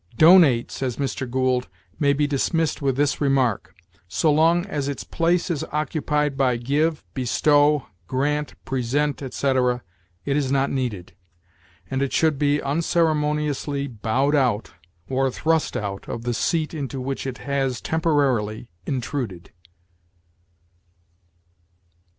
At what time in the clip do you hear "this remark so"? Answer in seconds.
2.97-4.31